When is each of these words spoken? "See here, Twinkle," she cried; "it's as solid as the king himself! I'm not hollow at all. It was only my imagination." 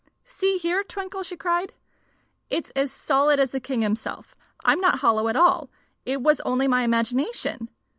"See 0.23 0.57
here, 0.57 0.83
Twinkle," 0.83 1.21
she 1.21 1.37
cried; 1.37 1.73
"it's 2.49 2.71
as 2.71 2.91
solid 2.91 3.39
as 3.39 3.51
the 3.51 3.59
king 3.59 3.83
himself! 3.83 4.35
I'm 4.65 4.79
not 4.79 5.01
hollow 5.01 5.27
at 5.27 5.35
all. 5.35 5.69
It 6.07 6.23
was 6.23 6.41
only 6.41 6.67
my 6.67 6.81
imagination." 6.81 7.69